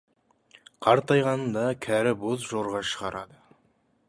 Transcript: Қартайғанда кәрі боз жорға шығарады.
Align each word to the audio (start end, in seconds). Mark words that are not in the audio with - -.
Қартайғанда 0.85 1.67
кәрі 1.87 2.17
боз 2.25 2.51
жорға 2.55 2.85
шығарады. 2.95 3.43